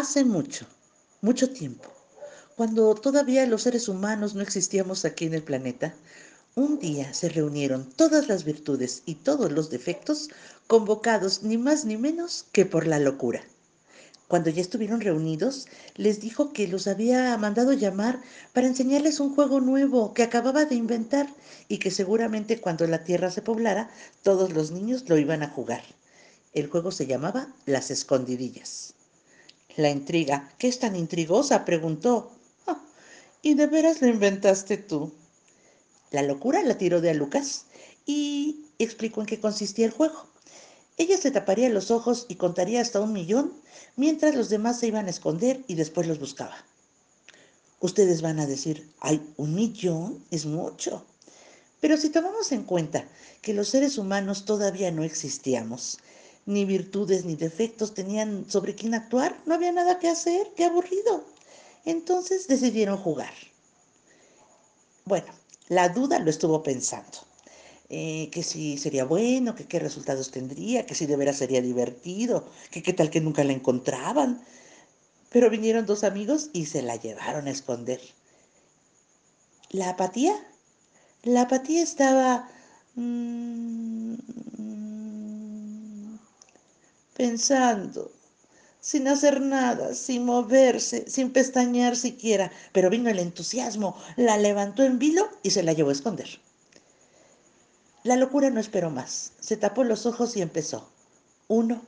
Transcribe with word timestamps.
Hace 0.00 0.24
mucho, 0.24 0.64
mucho 1.20 1.50
tiempo, 1.50 1.90
cuando 2.56 2.94
todavía 2.94 3.44
los 3.44 3.64
seres 3.64 3.86
humanos 3.86 4.34
no 4.34 4.40
existíamos 4.40 5.04
aquí 5.04 5.26
en 5.26 5.34
el 5.34 5.42
planeta, 5.42 5.94
un 6.54 6.78
día 6.78 7.12
se 7.12 7.28
reunieron 7.28 7.84
todas 7.84 8.26
las 8.26 8.44
virtudes 8.44 9.02
y 9.04 9.16
todos 9.16 9.52
los 9.52 9.68
defectos 9.68 10.30
convocados 10.66 11.42
ni 11.42 11.58
más 11.58 11.84
ni 11.84 11.98
menos 11.98 12.46
que 12.50 12.64
por 12.64 12.86
la 12.86 12.98
locura. 12.98 13.42
Cuando 14.26 14.48
ya 14.48 14.62
estuvieron 14.62 15.02
reunidos, 15.02 15.68
les 15.96 16.18
dijo 16.18 16.54
que 16.54 16.66
los 16.66 16.86
había 16.86 17.36
mandado 17.36 17.74
llamar 17.74 18.22
para 18.54 18.68
enseñarles 18.68 19.20
un 19.20 19.34
juego 19.34 19.60
nuevo 19.60 20.14
que 20.14 20.22
acababa 20.22 20.64
de 20.64 20.76
inventar 20.76 21.28
y 21.68 21.76
que 21.76 21.90
seguramente 21.90 22.58
cuando 22.58 22.86
la 22.86 23.04
tierra 23.04 23.30
se 23.30 23.42
poblara, 23.42 23.90
todos 24.22 24.54
los 24.54 24.70
niños 24.70 25.06
lo 25.10 25.18
iban 25.18 25.42
a 25.42 25.50
jugar. 25.50 25.82
El 26.54 26.68
juego 26.68 26.90
se 26.90 27.06
llamaba 27.06 27.52
Las 27.66 27.90
Escondidillas. 27.90 28.94
La 29.76 29.90
intriga, 29.90 30.52
¿qué 30.58 30.68
es 30.68 30.78
tan 30.78 30.96
intrigosa? 30.96 31.64
preguntó. 31.64 32.32
Ah, 32.66 32.80
¿Y 33.42 33.54
de 33.54 33.66
veras 33.66 34.02
lo 34.02 34.08
inventaste 34.08 34.76
tú? 34.76 35.12
La 36.10 36.22
locura 36.22 36.62
la 36.62 36.76
tiró 36.76 37.00
de 37.00 37.10
a 37.10 37.14
Lucas 37.14 37.66
y 38.04 38.66
explicó 38.78 39.20
en 39.20 39.26
qué 39.26 39.38
consistía 39.38 39.86
el 39.86 39.92
juego. 39.92 40.26
Ella 40.96 41.16
se 41.16 41.30
taparía 41.30 41.68
los 41.70 41.90
ojos 41.90 42.26
y 42.28 42.34
contaría 42.34 42.80
hasta 42.80 43.00
un 43.00 43.12
millón, 43.12 43.52
mientras 43.96 44.34
los 44.34 44.48
demás 44.48 44.80
se 44.80 44.88
iban 44.88 45.06
a 45.06 45.10
esconder 45.10 45.62
y 45.68 45.74
después 45.74 46.06
los 46.06 46.18
buscaba. 46.18 46.56
Ustedes 47.78 48.20
van 48.20 48.40
a 48.40 48.46
decir, 48.46 48.92
ay, 49.00 49.22
un 49.36 49.54
millón 49.54 50.22
es 50.30 50.44
mucho. 50.44 51.06
Pero 51.80 51.96
si 51.96 52.10
tomamos 52.10 52.52
en 52.52 52.64
cuenta 52.64 53.08
que 53.40 53.54
los 53.54 53.68
seres 53.68 53.96
humanos 53.96 54.44
todavía 54.44 54.90
no 54.90 55.04
existíamos, 55.04 55.98
ni 56.46 56.64
virtudes 56.64 57.24
ni 57.24 57.36
defectos 57.36 57.94
tenían 57.94 58.46
sobre 58.48 58.74
quién 58.74 58.94
actuar, 58.94 59.40
no 59.46 59.54
había 59.54 59.72
nada 59.72 59.98
que 59.98 60.08
hacer, 60.08 60.48
qué 60.56 60.64
aburrido. 60.64 61.24
Entonces 61.84 62.48
decidieron 62.48 62.98
jugar. 62.98 63.32
Bueno, 65.04 65.32
la 65.68 65.88
duda 65.88 66.18
lo 66.18 66.30
estuvo 66.30 66.62
pensando. 66.62 67.18
Eh, 67.92 68.28
que 68.30 68.44
si 68.44 68.78
sería 68.78 69.04
bueno, 69.04 69.56
que 69.56 69.66
qué 69.66 69.80
resultados 69.80 70.30
tendría, 70.30 70.86
que 70.86 70.94
si 70.94 71.06
de 71.06 71.16
veras 71.16 71.38
sería 71.38 71.60
divertido, 71.60 72.48
que 72.70 72.84
qué 72.84 72.92
tal 72.92 73.10
que 73.10 73.20
nunca 73.20 73.42
la 73.42 73.52
encontraban. 73.52 74.40
Pero 75.30 75.50
vinieron 75.50 75.86
dos 75.86 76.04
amigos 76.04 76.50
y 76.52 76.66
se 76.66 76.82
la 76.82 76.96
llevaron 76.96 77.48
a 77.48 77.50
esconder. 77.50 78.00
¿La 79.70 79.90
apatía? 79.90 80.34
La 81.22 81.42
apatía 81.42 81.82
estaba... 81.82 82.48
Mmm, 82.94 84.14
pensando, 87.20 88.10
sin 88.80 89.06
hacer 89.06 89.42
nada, 89.42 89.94
sin 89.94 90.24
moverse, 90.24 91.04
sin 91.06 91.34
pestañear 91.34 91.94
siquiera. 91.94 92.50
Pero 92.72 92.88
vino 92.88 93.10
el 93.10 93.18
entusiasmo, 93.18 93.94
la 94.16 94.38
levantó 94.38 94.84
en 94.84 94.98
vilo 94.98 95.28
y 95.42 95.50
se 95.50 95.62
la 95.62 95.74
llevó 95.74 95.90
a 95.90 95.92
esconder. 95.92 96.40
La 98.04 98.16
locura 98.16 98.48
no 98.48 98.58
esperó 98.58 98.88
más. 98.88 99.32
Se 99.38 99.58
tapó 99.58 99.84
los 99.84 100.06
ojos 100.06 100.34
y 100.34 100.40
empezó. 100.40 100.88
Uno, 101.46 101.82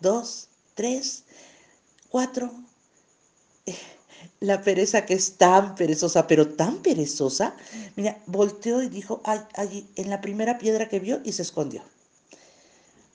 dos, 0.00 0.48
tres, 0.74 1.24
cuatro. 2.08 2.50
La 4.40 4.62
pereza 4.62 5.04
que 5.04 5.12
es 5.12 5.36
tan 5.36 5.74
perezosa, 5.74 6.26
pero 6.26 6.48
tan 6.48 6.78
perezosa, 6.78 7.54
mira, 7.94 8.22
volteó 8.24 8.82
y 8.82 8.88
dijo, 8.88 9.20
ay, 9.24 9.40
allí, 9.52 9.86
en 9.96 10.08
la 10.08 10.22
primera 10.22 10.56
piedra 10.56 10.88
que 10.88 10.98
vio 10.98 11.20
y 11.24 11.32
se 11.32 11.42
escondió. 11.42 11.82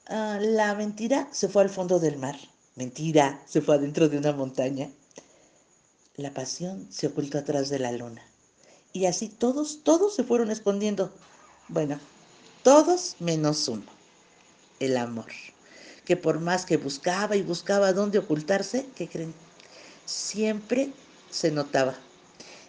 Ah, 0.08 0.38
la 0.42 0.76
mentira 0.76 1.30
se 1.32 1.48
fue 1.48 1.62
al 1.62 1.70
fondo 1.70 1.98
del 1.98 2.18
mar. 2.18 2.36
Mentira, 2.76 3.42
se 3.46 3.62
fue 3.62 3.76
adentro 3.76 4.10
de 4.10 4.18
una 4.18 4.34
montaña. 4.34 4.90
La 6.18 6.34
pasión 6.34 6.88
se 6.92 7.08
ocultó 7.08 7.38
atrás 7.38 7.70
de 7.70 7.80
la 7.80 7.94
luna. 7.94 8.22
Y 8.92 9.06
así 9.06 9.30
todos, 9.30 9.80
todos 9.84 10.14
se 10.14 10.26
fueron 10.26 10.52
escondiendo. 10.52 11.14
Bueno, 11.70 12.00
todos 12.64 13.16
menos 13.20 13.68
uno, 13.70 13.86
el 14.80 14.98
amor, 14.98 15.32
que 16.04 16.18
por 16.18 16.42
más 16.42 16.66
que 16.66 16.76
buscaba 16.76 17.38
y 17.38 17.42
buscaba 17.42 17.94
dónde 17.94 18.20
ocultarse, 18.20 18.86
¿qué 18.96 19.08
creen? 19.08 19.34
Siempre 20.06 20.92
se 21.32 21.50
notaba. 21.50 21.96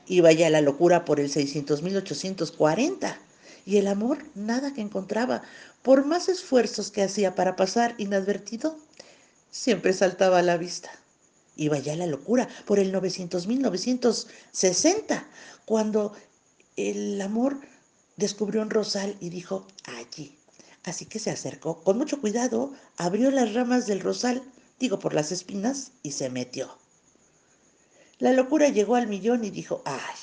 Iba 0.07 0.31
ya 0.31 0.51
la 0.51 0.61
locura 0.61 1.05
por 1.05 1.19
el 1.19 1.31
600.840 1.33 3.17
y 3.65 3.79
el 3.79 3.89
amor 3.89 4.19
nada 4.35 4.75
que 4.75 4.81
encontraba. 4.81 5.43
Por 5.83 6.05
más 6.05 6.29
esfuerzos 6.29 6.91
que 6.91 7.03
hacía 7.03 7.35
para 7.35 7.57
pasar 7.57 7.95
inadvertido, 7.99 8.79
siempre 9.51 9.93
saltaba 9.93 10.39
a 10.39 10.43
la 10.43 10.57
vista. 10.57 10.91
Iba 11.57 11.79
ya 11.79 11.97
la 11.97 12.07
locura 12.07 12.49
por 12.65 12.79
el 12.79 12.93
900.960, 12.93 15.25
cuando 15.65 16.15
el 16.77 17.21
amor 17.21 17.61
descubrió 18.17 18.63
un 18.63 18.71
rosal 18.71 19.17
y 19.21 19.31
dijo, 19.31 19.67
allí. 19.85 20.39
Así 20.83 21.07
que 21.07 21.19
se 21.19 21.31
acercó 21.31 21.83
con 21.83 21.97
mucho 21.97 22.21
cuidado, 22.21 22.73
abrió 22.97 23.31
las 23.31 23.55
ramas 23.55 23.87
del 23.87 24.01
rosal, 24.01 24.43
digo 24.79 24.99
por 24.99 25.15
las 25.15 25.33
espinas, 25.33 25.93
y 26.03 26.13
se 26.13 26.29
metió. 26.29 26.77
La 28.19 28.33
locura 28.33 28.69
llegó 28.69 28.97
al 28.97 29.07
millón 29.07 29.45
y 29.45 29.51
dijo, 29.51 29.83
ay, 29.85 30.15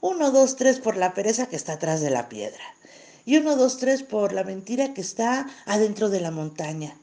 uno, 0.00 0.30
dos, 0.30 0.56
tres 0.56 0.80
por 0.80 0.96
la 0.96 1.14
pereza 1.14 1.46
que 1.46 1.56
está 1.56 1.74
atrás 1.74 2.00
de 2.00 2.10
la 2.10 2.28
piedra 2.28 2.62
y 3.24 3.36
uno, 3.38 3.56
dos, 3.56 3.78
tres 3.78 4.02
por 4.02 4.32
la 4.32 4.44
mentira 4.44 4.94
que 4.94 5.00
está 5.00 5.48
adentro 5.66 6.10
de 6.10 6.20
la 6.20 6.30
montaña, 6.30 6.96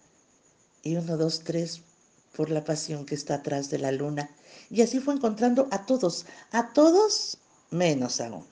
y 0.84 0.96
uno, 0.96 1.18
dos, 1.18 1.44
tres 1.44 1.82
por 2.36 2.50
la 2.50 2.64
pasión 2.64 3.06
que 3.06 3.16
está 3.16 3.36
atrás 3.36 3.70
de 3.70 3.78
la 3.78 3.92
luna. 3.92 4.30
Y 4.70 4.82
así 4.82 5.00
fue 5.00 5.14
encontrando 5.14 5.68
a 5.72 5.86
todos, 5.86 6.26
a 6.52 6.74
todos 6.74 7.38
menos 7.70 8.22
a 8.22 8.28
uno. 8.28 8.46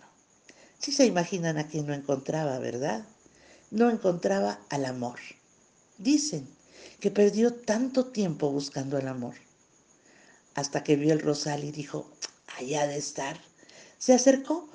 Si 0.80 0.92
se 0.92 1.06
imaginan 1.06 1.58
a 1.58 1.68
quién 1.68 1.88
no 1.88 1.94
encontraba, 1.94 2.60
¿verdad? 2.60 3.06
No 3.72 3.90
encontraba 3.90 4.60
al 4.70 4.86
amor. 4.86 5.20
Dicen 5.98 6.48
que 7.00 7.12
perdió 7.12 7.54
tanto 7.54 8.08
tiempo 8.08 8.50
buscando 8.50 8.98
el 8.98 9.08
amor, 9.08 9.36
hasta 10.56 10.84
que 10.84 10.96
vio 10.96 11.14
el 11.14 11.22
rosal 11.22 11.64
y 11.64 11.72
dijo, 11.72 12.10
allá 12.58 12.88
de 12.88 12.98
estar. 12.98 13.40
Se 13.98 14.14
acercó 14.14 14.70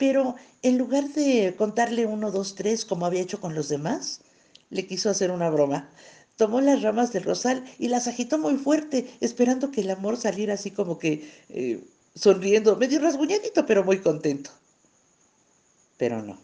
pero 0.00 0.34
en 0.62 0.78
lugar 0.78 1.10
de 1.10 1.54
contarle 1.58 2.06
uno, 2.06 2.30
dos, 2.30 2.54
tres, 2.54 2.86
como 2.86 3.04
había 3.04 3.20
hecho 3.20 3.38
con 3.38 3.54
los 3.54 3.68
demás, 3.68 4.22
le 4.70 4.86
quiso 4.86 5.10
hacer 5.10 5.30
una 5.30 5.50
broma. 5.50 5.90
Tomó 6.36 6.62
las 6.62 6.80
ramas 6.80 7.12
del 7.12 7.24
rosal 7.24 7.66
y 7.78 7.88
las 7.88 8.08
agitó 8.08 8.38
muy 8.38 8.56
fuerte, 8.56 9.14
esperando 9.20 9.70
que 9.70 9.82
el 9.82 9.90
amor 9.90 10.16
saliera 10.16 10.54
así 10.54 10.70
como 10.70 10.98
que 10.98 11.30
eh, 11.50 11.84
sonriendo, 12.14 12.76
medio 12.76 12.98
rasguñadito, 12.98 13.66
pero 13.66 13.84
muy 13.84 14.00
contento. 14.00 14.50
Pero 15.98 16.22
no. 16.22 16.38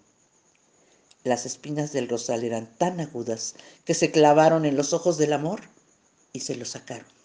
Las 1.25 1.47
espinas 1.47 1.95
del 1.95 2.11
rosal 2.11 2.45
eran 2.45 2.69
tan 2.77 3.01
agudas 3.01 3.55
que 3.87 3.95
se 3.95 4.11
clavaron 4.11 4.67
en 4.67 4.77
los 4.77 4.93
ojos 4.93 5.17
del 5.17 5.33
amor 5.33 5.63
y 6.35 6.41
se 6.41 6.57
lo 6.57 6.67
sacaron. 6.67 7.16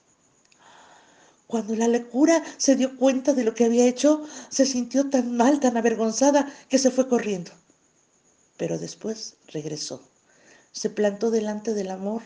Cuando 1.52 1.76
la 1.76 1.90
locura 1.90 2.42
se 2.56 2.78
dio 2.78 2.96
cuenta 2.96 3.34
de 3.34 3.44
lo 3.44 3.54
que 3.54 3.66
había 3.66 3.86
hecho, 3.86 4.24
se 4.50 4.66
sintió 4.66 5.10
tan 5.10 5.36
mal, 5.36 5.60
tan 5.60 5.76
avergonzada, 5.76 6.50
que 6.70 6.78
se 6.78 6.92
fue 6.92 7.10
corriendo. 7.10 7.52
Pero 8.56 8.80
después 8.80 9.36
regresó, 9.48 10.02
se 10.72 10.90
plantó 10.90 11.30
delante 11.30 11.74
del 11.74 11.92
amor 11.92 12.22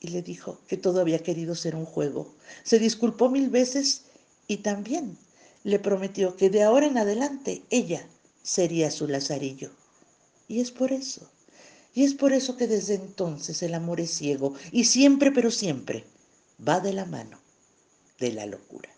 y 0.00 0.08
le 0.08 0.22
dijo 0.22 0.60
que 0.66 0.78
todo 0.78 0.98
había 0.98 1.22
querido 1.22 1.54
ser 1.54 1.76
un 1.76 1.84
juego. 1.84 2.34
Se 2.62 2.78
disculpó 2.78 3.28
mil 3.28 3.50
veces 3.50 4.04
y 4.48 4.58
también 4.58 5.18
le 5.62 5.78
prometió 5.78 6.36
que 6.36 6.48
de 6.48 6.62
ahora 6.62 6.86
en 6.86 6.96
adelante 6.96 7.64
ella 7.68 8.08
sería 8.42 8.90
su 8.90 9.06
lazarillo. 9.08 9.72
Y 10.48 10.60
es 10.60 10.70
por 10.70 10.90
eso, 10.90 11.30
y 11.92 12.04
es 12.04 12.14
por 12.14 12.32
eso 12.32 12.56
que 12.56 12.66
desde 12.66 12.94
entonces 12.94 13.62
el 13.62 13.74
amor 13.74 14.00
es 14.00 14.10
ciego 14.10 14.54
y 14.72 14.84
siempre, 14.84 15.32
pero 15.32 15.50
siempre, 15.50 16.06
va 16.66 16.80
de 16.80 16.94
la 16.94 17.04
mano 17.04 17.43
de 18.24 18.32
la 18.32 18.46
locura. 18.46 18.93